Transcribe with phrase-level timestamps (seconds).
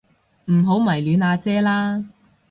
[0.47, 2.03] 唔好迷戀阿姐啦